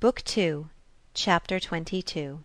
[0.00, 0.70] Book Two,
[1.12, 2.38] Chapter XXII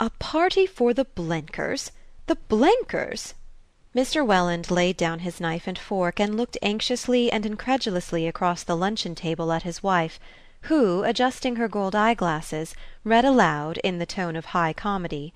[0.00, 1.92] "A party for the Blenkers
[2.24, 3.34] the Blenkers!"
[3.94, 4.26] Mr.
[4.26, 9.14] Welland laid down his knife and fork and looked anxiously and incredulously across the luncheon
[9.14, 10.18] table at his wife,
[10.62, 12.74] who, adjusting her gold eye glasses,
[13.04, 15.34] read aloud, in the tone of high comedy: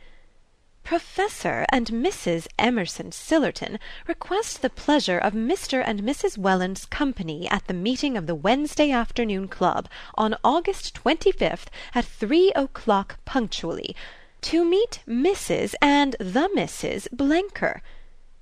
[0.84, 2.48] "Professor and Mrs.
[2.58, 3.78] Emerson Sillerton
[4.08, 5.82] request the pleasure of Mr.
[5.86, 6.36] and Mrs.
[6.36, 12.50] Welland's company at the meeting of the Wednesday Afternoon Club, on August 25th, at three
[12.56, 13.94] o'clock punctually,
[14.40, 15.74] to meet Mrs.
[15.80, 17.80] and the Misses Blenker,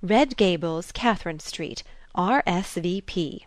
[0.03, 1.83] Red Gables, Catherine Street,
[2.15, 3.47] R.S.V.P."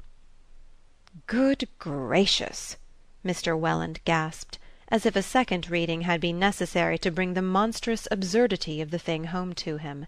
[1.26, 2.78] "Good gracious!"
[3.26, 3.58] Mr.
[3.58, 8.82] Welland gasped as if a second reading had been necessary to bring the monstrous absurdity
[8.82, 10.06] of the thing home to him.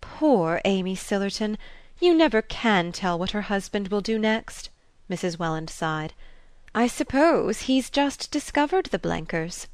[0.00, 1.58] "Poor Amy Sillerton!
[1.98, 4.70] You never can tell what her husband will do next,"
[5.10, 5.38] Mrs.
[5.40, 6.12] Welland sighed.
[6.72, 9.66] "I suppose he's just discovered the Blenkers."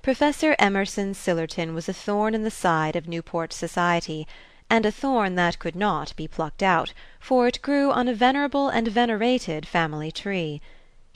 [0.00, 4.24] Professor Emerson Sillerton was a thorn in the side of Newport society,
[4.70, 8.68] and a thorn that could not be plucked out, for it grew on a venerable
[8.68, 10.60] and venerated family tree.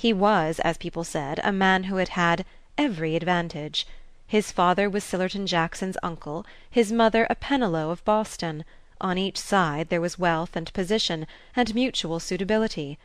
[0.00, 2.44] He was, as people said, a man who had had
[2.78, 3.84] "every advantage."
[4.28, 8.64] His father was Sillerton Jackson's uncle, his mother a Pennilow of Boston;
[9.00, 12.96] on each side there was wealth and position, and mutual suitability.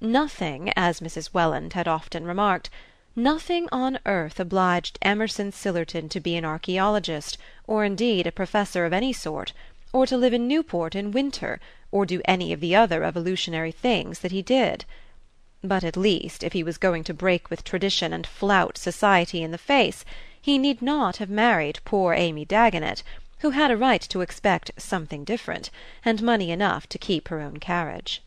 [0.00, 1.34] Nothing, as Mrs.
[1.34, 2.70] Welland had often remarked,
[3.16, 8.92] nothing on earth obliged Emerson Sillerton to be an archaeologist, or indeed a professor of
[8.92, 9.52] any sort,
[9.92, 11.58] or to live in Newport in winter,
[11.90, 14.84] or do any of the other evolutionary things that he did.
[15.68, 19.50] But at least, if he was going to break with tradition and flout society in
[19.50, 20.04] the face,
[20.40, 23.02] he need not have married poor Amy Dagonet,
[23.40, 25.70] who had a right to expect something different,
[26.04, 28.22] and money enough to keep her own carriage.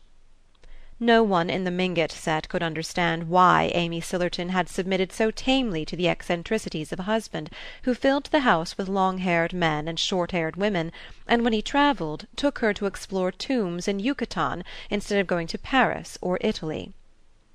[1.02, 5.86] No one in the Mingott set could understand why Amy Sillerton had submitted so tamely
[5.86, 7.48] to the eccentricities of a husband
[7.84, 10.92] who filled the house with long-haired men and short-haired women,
[11.26, 15.56] and when he travelled took her to explore tombs in Yucatan instead of going to
[15.56, 16.92] Paris or Italy.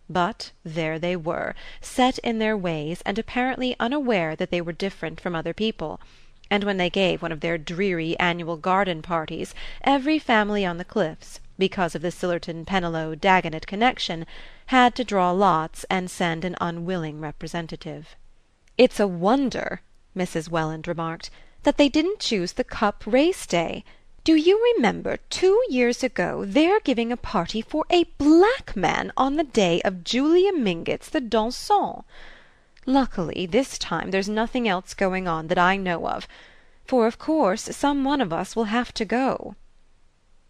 [0.08, 5.20] But there they were, set in their ways and apparently unaware that they were different
[5.20, 6.00] from other people;
[6.48, 10.86] and when they gave one of their dreary annual garden parties every family on the
[10.86, 14.28] Cliffs, because of the Sillerton Pennilow Dagonet connexion,
[14.68, 18.16] had to draw lots and send an unwilling representative.
[18.78, 19.82] "It's a wonder,"
[20.16, 20.50] Mrs.
[20.50, 21.32] Welland remarked,
[21.64, 23.84] "that they didn't choose the Cup race day.
[24.26, 29.36] Do you remember, two years ago, their giving a party for a black man on
[29.36, 32.06] the day of Julia Mingott's thé dansant?
[32.88, 36.28] Luckily, this time there's nothing else going on that I know of,
[36.88, 39.54] for of course some one of us will have to go."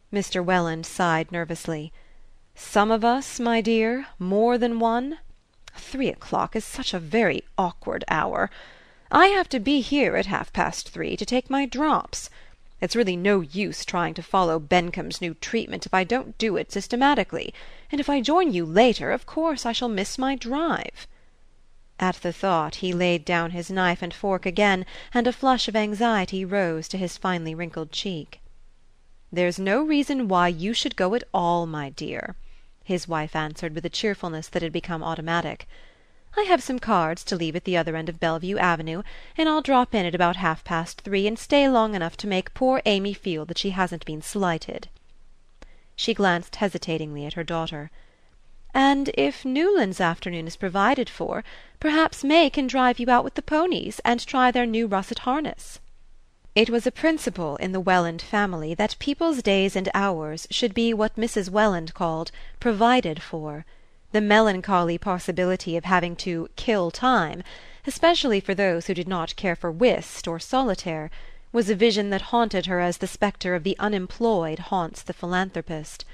[0.10, 0.42] Mr.
[0.42, 1.92] Welland sighed nervously.
[2.56, 4.08] "Some of us, my dear?
[4.18, 5.20] More than one?
[5.76, 8.50] Three o'clock is such a very awkward hour.
[9.12, 12.30] I have to be here at half past three to take my drops.
[12.82, 16.74] It's really no use trying to follow Bencomb's new treatment if I don't do it
[16.74, 17.54] systematically,
[17.90, 21.08] and if I join you later of course I shall miss my drive."
[22.02, 25.76] At the thought he laid down his knife and fork again, and a flush of
[25.78, 28.42] anxiety rose to his finely wrinkled cheek.
[29.32, 32.36] "There's no reason why you should go at all, my dear,"
[32.84, 35.66] his wife answered with a cheerfulness that had become automatic.
[36.38, 39.04] I have some cards to leave at the other end of Bellevue Avenue,
[39.38, 42.54] and I'll drop in at about half past three and stay long enough to make
[42.54, 44.90] poor Amy feel that she hasn't been slighted."
[45.96, 47.90] She glanced hesitatingly at her daughter.
[48.74, 51.42] "And if Newland's afternoon is provided for,
[51.80, 55.80] perhaps May can drive you out with the ponies, and try their new russet harness."
[56.54, 60.94] It was a principle in the Welland family that people's days and hours should be
[60.94, 61.50] what Mrs.
[61.50, 63.66] Welland called "provided for."
[64.16, 67.44] The melancholy possibility of having to kill time,
[67.86, 71.12] especially for those who did not care for whist or solitaire,
[71.52, 76.06] was a vision that haunted her as the spectre of the unemployed haunts the philanthropist.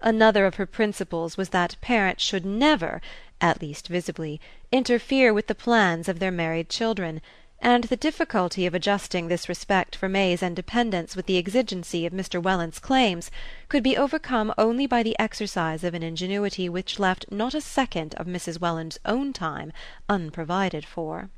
[0.00, 3.00] Another of her principles was that parents should never,
[3.40, 4.40] at least visibly,
[4.72, 7.20] interfere with the plans of their married children
[7.64, 12.40] and the difficulty of adjusting this respect for May's independence with the exigency of Mr.
[12.40, 13.30] Welland's claims
[13.70, 18.14] could be overcome only by the exercise of an ingenuity which left not a second
[18.16, 18.60] of Mrs.
[18.60, 19.72] Welland's own time
[20.10, 21.30] unprovided for.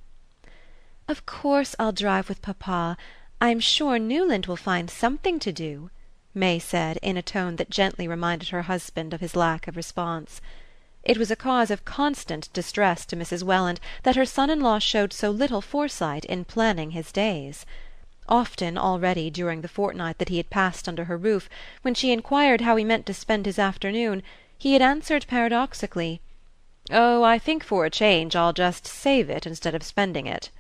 [1.07, 2.97] "Of course I'll drive with papa.
[3.41, 5.91] I'm sure Newland will find something to do,"
[6.35, 10.41] May said in a tone that gently reminded her husband of his lack of response.
[11.09, 13.45] It was a cause of constant distress to Mrs.
[13.45, 17.65] Welland that her son in law showed so little foresight in planning his days.
[18.29, 21.49] Often already during the fortnight that he had passed under her roof,
[21.83, 24.25] when she enquired how he meant to spend his afternoon,
[24.59, 26.21] he had answered paradoxically:
[26.91, 30.51] "Oh, I think for a change I'll just save it instead of spending it."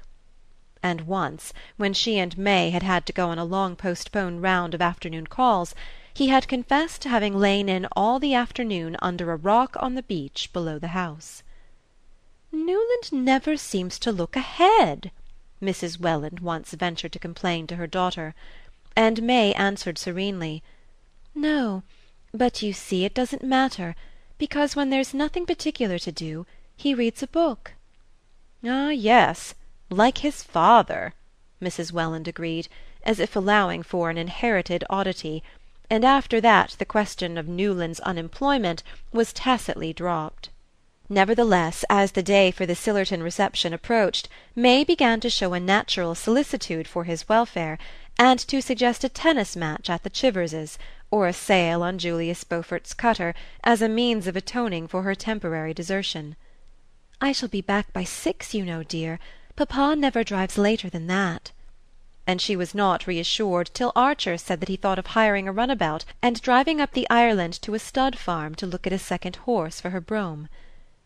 [0.80, 4.74] And once, when she and May had had to go on a long postponed round
[4.74, 5.74] of afternoon calls,
[6.16, 10.02] he had confessed to having lain in all the afternoon under a rock on the
[10.04, 11.42] beach below the house.
[12.50, 15.10] "Newland never seems to look ahead,"
[15.60, 16.00] Mrs.
[16.00, 18.34] Welland once ventured to complain to her daughter;
[18.96, 20.62] and May answered serenely:
[21.34, 21.82] "No,
[22.32, 23.94] but you see it doesn't matter
[24.38, 27.74] because when there's nothing particular to do he reads a book."
[28.64, 29.54] "Ah yes,
[29.90, 31.12] like his father,"
[31.60, 31.92] Mrs.
[31.92, 32.68] Welland agreed,
[33.02, 35.42] as if allowing for an inherited oddity;
[35.88, 40.50] and after that the question of Newland's unemployment was tacitly dropped.
[41.08, 46.16] Nevertheless, as the day for the Sillerton reception approached, May began to show a natural
[46.16, 47.78] solicitude for his welfare,
[48.18, 50.78] and to suggest a tennis match at the Chiverses
[51.10, 55.72] or a sail on Julius Beaufort's cutter, as a means of atoning for her temporary
[55.72, 56.34] desertion.
[57.20, 59.20] "I shall be back by six, you know, dear.
[59.54, 61.52] Papa never drives later than that."
[62.28, 66.04] And she was not reassured till Archer said that he thought of hiring a runabout
[66.20, 69.80] and driving up the Ireland to a stud farm to look at a second horse
[69.80, 70.48] for her brougham.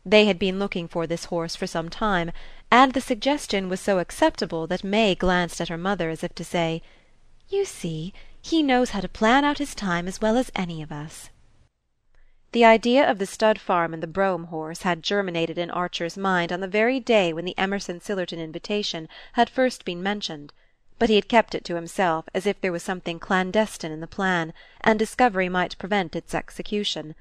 [0.03, 2.33] They had been looking for this horse for some time,
[2.71, 6.43] and the suggestion was so acceptable that May glanced at her mother as if to
[6.43, 6.81] say:
[7.51, 8.15] "You see!
[8.41, 11.29] He knows how to plan out his time as well as any of us."
[12.53, 16.51] The idea of the stud farm and the brougham horse had germinated in Archer's mind
[16.51, 20.55] on the very day when the Emerson Sillerton invitation had first been mentioned;
[21.01, 24.07] but he had kept it to himself as if there was something clandestine in the
[24.07, 24.53] plan,
[24.83, 27.15] and discovery might prevent its execution.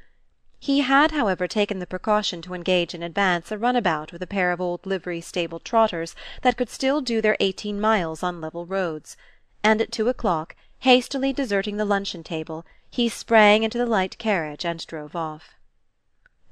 [0.59, 4.51] He had, however, taken the precaution to engage in advance a runabout with a pair
[4.51, 9.15] of old livery stable trotters that could still do their eighteen miles on level roads;
[9.63, 14.85] and at two o'clock hastily deserting the luncheon-table, he sprang into the light carriage and
[14.87, 15.55] drove off.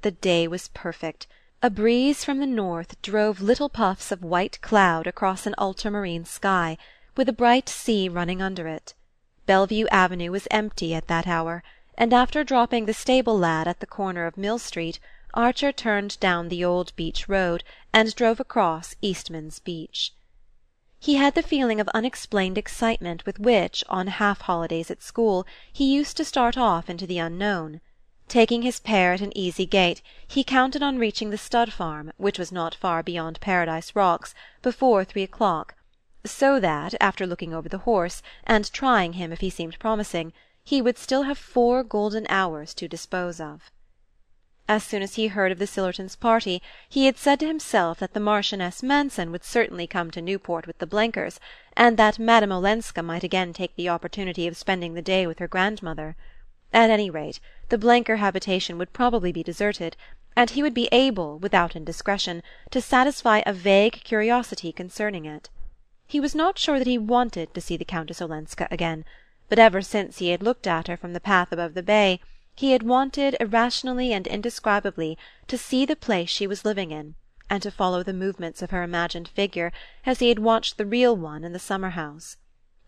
[0.00, 1.26] The day was perfect.
[1.62, 6.78] A breeze from the north drove little puffs of white cloud across an ultramarine sky,
[7.18, 8.94] with a bright sea running under it.
[9.44, 11.64] Bellevue Avenue was empty at that hour,
[11.96, 15.00] and after dropping the stable lad at the corner of Mill Street,
[15.34, 20.14] Archer turned down the old beach road and drove across Eastman's Beach.
[21.00, 25.92] He had the feeling of unexplained excitement with which, on half holidays at school, he
[25.92, 27.80] used to start off into the unknown.
[28.28, 32.38] Taking his pair at an easy gait, he counted on reaching the stud farm, which
[32.38, 35.74] was not far beyond Paradise Rocks, before three o'clock,
[36.24, 40.32] so that, after looking over the horse, and trying him if he seemed promising,
[40.64, 43.70] he would still have four golden hours to dispose of.
[44.70, 48.12] As soon as he heard of the Sillertons' party, he had said to himself that
[48.12, 51.40] the Marchioness Manson would certainly come to Newport with the Blenkers,
[51.74, 55.48] and that Madame Olenska might again take the opportunity of spending the day with her
[55.48, 56.16] grandmother.
[56.70, 59.96] At any rate, the Blenker habitation would probably be deserted,
[60.36, 65.48] and he would be able, without indiscretion, to satisfy a vague curiosity concerning it.
[66.10, 69.04] He was not sure that he wanted to see the Countess Olenska again,
[69.50, 72.20] but ever since he had looked at her from the path above the bay
[72.54, 75.18] he had wanted, irrationally and indescribably,
[75.48, 77.14] to see the place she was living in,
[77.50, 79.70] and to follow the movements of her imagined figure
[80.06, 82.38] as he had watched the real one in the summer-house.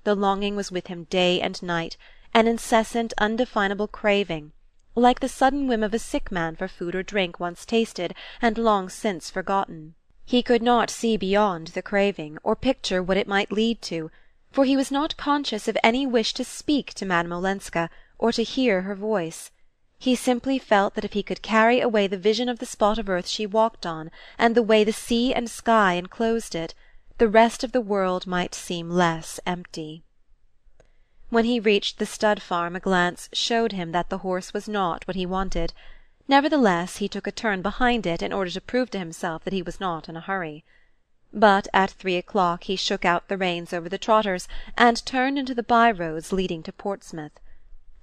[0.04, 1.98] The longing was with him day and night,
[2.32, 4.52] an incessant undefinable craving,
[4.94, 8.56] like the sudden whim of a sick man for food or drink once tasted and
[8.56, 9.94] long since forgotten.
[10.30, 14.12] He could not see beyond the craving, or picture what it might lead to,
[14.52, 18.44] for he was not conscious of any wish to speak to Madame Olenska, or to
[18.44, 19.50] hear her voice.
[19.98, 23.08] He simply felt that if he could carry away the vision of the spot of
[23.08, 26.74] earth she walked on, and the way the sea and sky enclosed it,
[27.18, 30.04] the rest of the world might seem less empty.
[31.30, 35.08] When he reached the stud farm a glance showed him that the horse was not
[35.08, 35.72] what he wanted;
[36.30, 39.62] nevertheless he took a turn behind it in order to prove to himself that he
[39.62, 40.64] was not in a hurry.
[41.32, 44.46] But at three o'clock he shook out the reins over the trotters
[44.78, 47.32] and turned into the by roads leading to Portsmouth.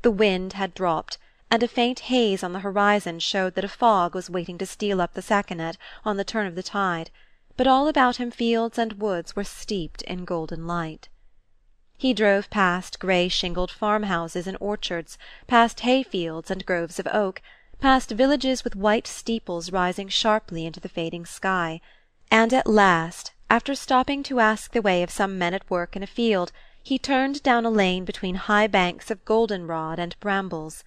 [0.01, 1.17] The wind had dropped
[1.50, 5.00] and a faint haze on the horizon showed that a fog was waiting to steal
[5.00, 7.10] up the Saconnet on the turn of the tide,
[7.55, 11.07] but all about him fields and woods were steeped in golden light.
[11.98, 15.17] He drove past grey shingled farmhouses and orchards,
[15.48, 17.41] past hay-fields and groves of oak,
[17.79, 21.79] past villages with white steeples rising sharply into the fading sky,
[22.31, 26.03] and at last, after stopping to ask the way of some men at work in
[26.03, 26.51] a field,
[26.84, 30.84] he turned down a lane between high banks of goldenrod and brambles.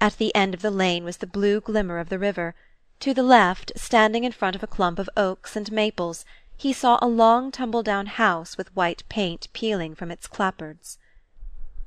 [0.00, 2.54] At the end of the lane was the blue glimmer of the river;
[3.00, 6.24] to the left, standing in front of a clump of oaks and maples,
[6.56, 10.98] he saw a long tumble-down house with white paint peeling from its clapboards.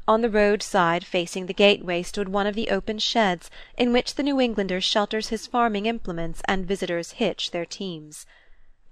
[0.10, 4.24] On the roadside facing the gateway stood one of the open sheds in which the
[4.24, 8.26] New Englander shelters his farming implements and visitors hitch their teams.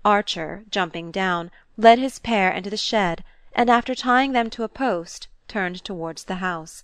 [0.04, 4.68] Archer, jumping down, led his pair into the shed, and after tying them to a
[4.68, 6.84] post, turned towards the house.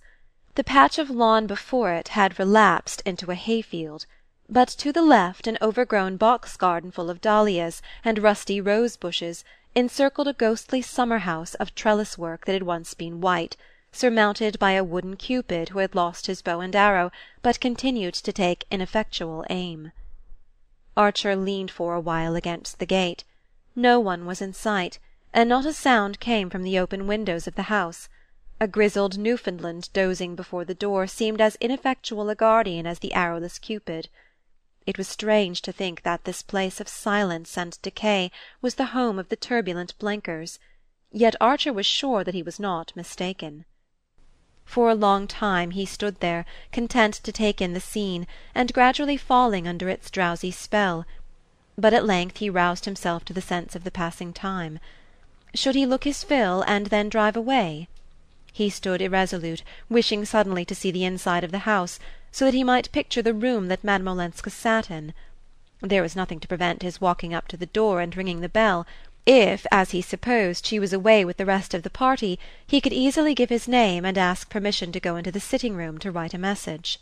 [0.54, 4.06] The patch of lawn before it had relapsed into a hayfield,
[4.48, 9.44] but to the left an overgrown box garden full of dahlias and rusty rose bushes
[9.74, 13.58] encircled a ghostly summer house of trellis work that had once been white,
[13.94, 18.32] surmounted by a wooden Cupid who had lost his bow and arrow, but continued to
[18.32, 19.92] take ineffectual aim.
[20.96, 23.22] Archer leaned for a while against the gate.
[23.76, 24.98] No one was in sight,
[25.32, 28.08] and not a sound came from the open windows of the house.
[28.58, 33.58] A grizzled Newfoundland dozing before the door seemed as ineffectual a guardian as the arrowless
[33.58, 34.08] Cupid.
[34.86, 38.30] It was strange to think that this place of silence and decay
[38.60, 40.58] was the home of the turbulent Blenkers,
[41.10, 43.64] yet Archer was sure that he was not mistaken.
[44.64, 49.16] For a long time he stood there, content to take in the scene, and gradually
[49.16, 51.04] falling under its drowsy spell;
[51.76, 54.78] but at length he roused himself to the sense of the passing time.
[55.52, 57.88] Should he look his fill and then drive away?
[58.52, 61.98] He stood irresolute, wishing suddenly to see the inside of the house,
[62.30, 65.12] so that he might picture the room that Madame Olenska sat in.
[65.80, 68.86] There was nothing to prevent his walking up to the door and ringing the bell.
[69.24, 72.92] If, as he supposed, she was away with the rest of the party, he could
[72.92, 76.38] easily give his name and ask permission to go into the sitting-room to write a
[76.38, 76.98] message.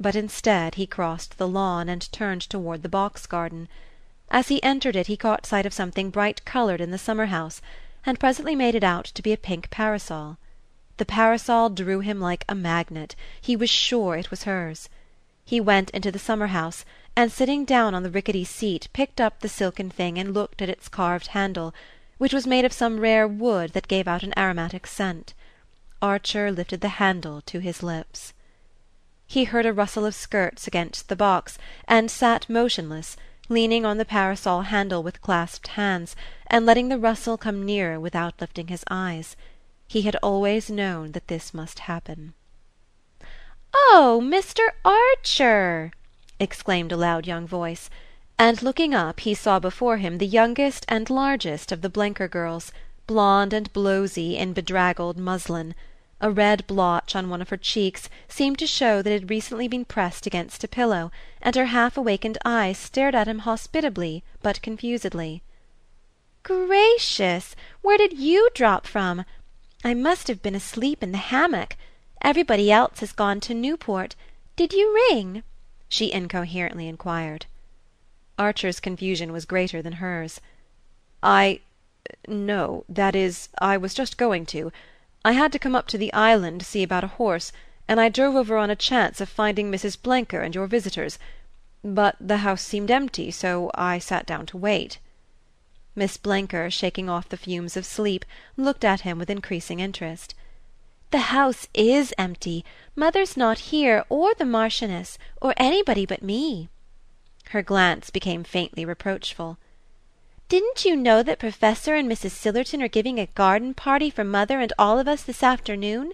[0.00, 3.68] But instead he crossed the lawn and turned toward the box-garden.
[4.28, 7.62] As he entered it he caught sight of something bright-coloured in the summer-house,
[8.04, 10.36] and presently made it out to be a pink parasol.
[10.96, 14.88] The parasol drew him like a magnet; he was sure it was hers.
[15.44, 16.84] He went into the summer-house,
[17.20, 20.70] and sitting down on the rickety seat picked up the silken thing and looked at
[20.70, 21.74] its carved handle,
[22.16, 25.34] which was made of some rare wood that gave out an aromatic scent.
[26.00, 28.32] Archer lifted the handle to his lips.
[29.26, 33.18] He heard a rustle of skirts against the box, and sat motionless,
[33.50, 38.40] leaning on the parasol handle with clasped hands, and letting the rustle come nearer without
[38.40, 39.36] lifting his eyes.
[39.86, 42.32] He had always known that this must happen.
[43.74, 44.70] "Oh, Mr.
[44.86, 45.92] Archer!"
[46.40, 47.90] Exclaimed a loud young voice,
[48.38, 52.72] and looking up he saw before him the youngest and largest of the Blenker girls,
[53.06, 55.74] blonde and blowsy in bedraggled muslin.
[56.22, 59.68] A red blotch on one of her cheeks seemed to show that it had recently
[59.68, 64.62] been pressed against a pillow, and her half awakened eyes stared at him hospitably but
[64.62, 65.42] confusedly.
[66.42, 67.54] "Gracious!
[67.82, 69.24] Where did you drop from?
[69.84, 71.76] I must have been asleep in the hammock.
[72.22, 74.14] Everybody else has gone to Newport.
[74.56, 75.42] Did you ring?"
[75.90, 77.44] She incoherently inquired.
[78.38, 80.40] Archer's confusion was greater than hers.
[81.22, 81.60] "I
[82.26, 84.72] no that is, I was just going to.
[85.24, 87.52] I had to come up to the island to see about a horse,
[87.86, 89.98] and I drove over on a chance of finding Mrs.
[89.98, 91.18] Blenker and your visitors.
[91.84, 94.98] But the house seemed empty, so I sat down to wait.
[95.94, 98.24] Miss Blenker, shaking off the fumes of sleep,
[98.56, 100.34] looked at him with increasing interest.
[101.12, 102.64] "The house is empty.
[102.94, 106.68] Mother's not here, or the Marchioness, or anybody but me."
[107.46, 109.58] Her glance became faintly reproachful.
[110.48, 112.30] "Didn't you know that Professor and Mrs.
[112.30, 116.12] Sillerton are giving a garden party for mother and all of us this afternoon?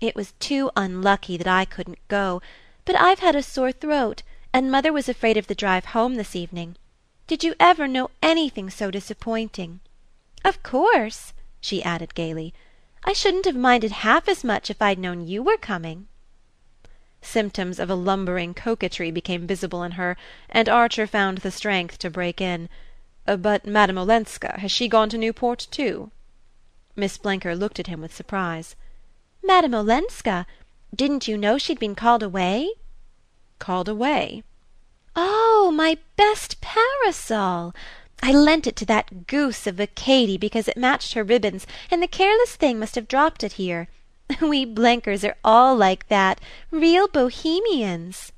[0.00, 2.40] It was too unlucky that I couldn't go,
[2.86, 6.34] but I've had a sore throat, and mother was afraid of the drive home this
[6.34, 6.76] evening.
[7.26, 9.80] Did you ever know anything so disappointing?
[10.42, 12.54] Of course," she added gaily,
[13.04, 16.06] "I shouldn't have minded half as much if I'd known you were coming."
[17.20, 20.16] Symptoms of a lumbering coquetry became visible in her,
[20.48, 22.68] and Archer found the strength to break in.
[23.26, 26.10] Uh, "But Madame Olenska, has she gone to Newport too?"
[26.94, 28.76] Miss Blenker looked at him with surprise.
[29.42, 30.46] "Madame Olenska?
[30.94, 32.70] Didn't you know she'd been called away?"
[33.58, 34.42] "Called away?"
[35.16, 37.74] "Oh, my best parasol!
[38.24, 42.00] I lent it to that goose of a Katy because it matched her ribbons, and
[42.00, 43.88] the careless thing must have dropped it here.
[44.40, 48.30] We Blenkers are all like that real Bohemians!"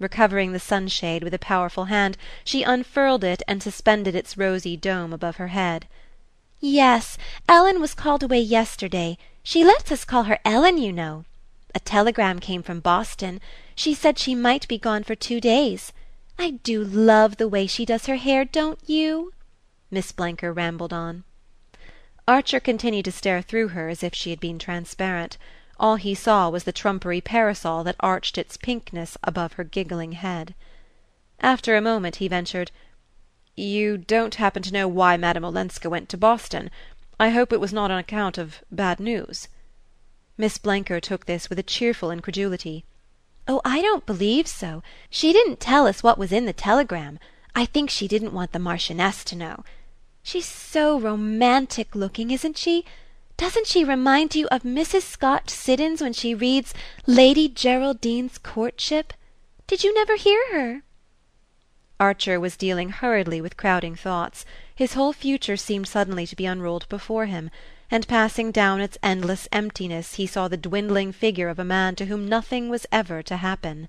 [0.00, 5.12] Recovering the sunshade with a powerful hand, she unfurled it and suspended its rosy dome
[5.12, 5.86] above her head.
[6.58, 7.16] "Yes,
[7.48, 9.16] Ellen was called away yesterday.
[9.44, 11.24] She lets us call her Ellen, you know.
[11.72, 13.40] A telegram came from Boston.
[13.76, 15.92] She said she might be gone for two days.
[16.36, 19.32] I do love the way she does her hair, don't you?"
[19.88, 21.22] Miss Blenker rambled on.
[22.26, 25.38] Archer continued to stare through her as if she had been transparent.
[25.78, 30.56] All he saw was the trumpery parasol that arched its pinkness above her giggling head.
[31.38, 32.72] After a moment he ventured:
[33.54, 36.68] "You don't happen to know why Madame Olenska went to Boston?
[37.20, 39.46] I hope it was not on account of bad news."
[40.36, 42.84] Miss Blenker took this with a cheerful incredulity.
[43.46, 44.82] "Oh, I don't believe so.
[45.10, 47.18] She didn't tell us what was in the telegram.
[47.54, 49.64] I think she didn't want the Marchioness to know.
[50.22, 52.86] She's so romantic looking, isn't she?
[53.36, 55.02] Doesn't she remind you of Mrs.
[55.02, 56.72] Scott Siddons when she reads
[57.06, 59.12] Lady Geraldine's Courtship?
[59.66, 60.82] Did you never hear her?"
[62.00, 66.88] Archer was dealing hurriedly with crowding thoughts; his whole future seemed suddenly to be unrolled
[66.88, 67.50] before him,
[67.90, 72.06] and passing down its endless emptiness he saw the dwindling figure of a man to
[72.06, 73.88] whom nothing was ever to happen.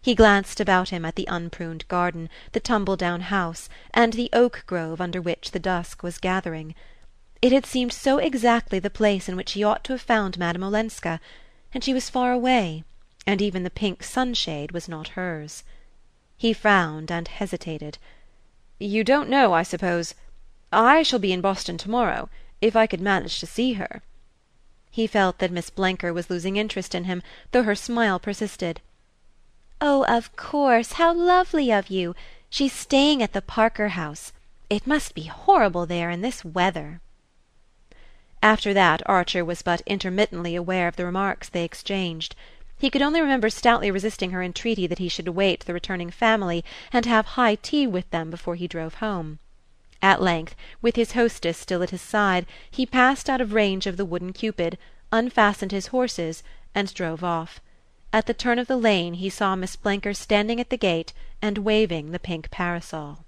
[0.00, 4.64] He glanced about him at the unpruned garden, the tumble down house, and the oak
[4.66, 6.74] grove under which the dusk was gathering.
[7.40, 10.64] It had seemed so exactly the place in which he ought to have found Madame
[10.64, 11.20] Olenska,
[11.72, 12.84] and she was far away,
[13.26, 15.62] and even the pink sunshade was not hers.
[16.36, 17.98] He frowned and hesitated.
[18.78, 20.14] "You don't know, I suppose
[20.72, 22.28] I shall be in Boston to morrow
[22.62, 24.00] if I could manage to see her."
[24.90, 28.80] He felt that Miss Blenker was losing interest in him, though her smile persisted.
[29.80, 32.14] "Oh, of course how lovely of you!
[32.48, 34.32] She's staying at the Parker House.
[34.70, 37.00] It must be horrible there in this weather."
[38.42, 42.34] After that Archer was but intermittently aware of the remarks they exchanged.
[42.78, 46.64] He could only remember stoutly resisting her entreaty that he should await the returning family
[46.92, 49.38] and have high tea with them before he drove home.
[50.04, 53.96] At length, with his hostess still at his side, he passed out of range of
[53.96, 54.76] the wooden Cupid,
[55.12, 56.42] unfastened his horses,
[56.74, 57.60] and drove off.
[58.12, 61.58] At the turn of the lane he saw Miss Blenker standing at the gate and
[61.58, 63.24] waving the pink parasol.